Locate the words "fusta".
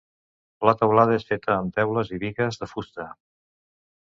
2.73-3.07